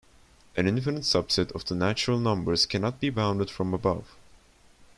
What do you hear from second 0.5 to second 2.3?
An infinite subset of the natural